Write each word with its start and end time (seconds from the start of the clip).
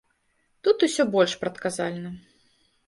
Тут 0.67 0.77
усё 0.87 1.05
больш 1.17 1.39
прадказальна. 1.45 2.09